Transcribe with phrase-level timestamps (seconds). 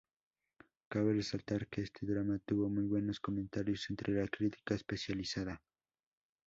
[0.91, 5.61] Cabe resaltar que este drama tuvo muy buenos comentarios entre la crítica especializada.